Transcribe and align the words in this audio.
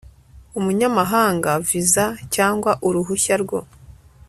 umunyamahanga 0.59 1.49
viza 1.67 2.05
cyangwa 2.35 2.71
uruhushya 2.87 3.35
rwo 3.43 3.59